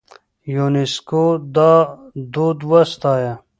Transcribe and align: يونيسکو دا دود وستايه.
يونيسکو 0.55 1.23
دا 1.55 1.71
دود 2.33 2.59
وستايه. 2.69 3.33